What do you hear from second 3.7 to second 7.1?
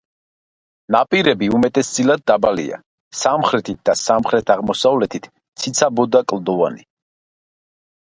და სამხრეთ-აღმოსავლეთით ციცაბო და კლდოვანი.